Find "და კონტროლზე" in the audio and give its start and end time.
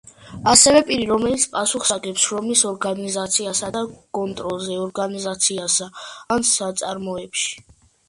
3.77-4.81